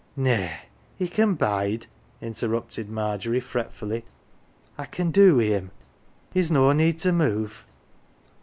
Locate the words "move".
7.11-7.63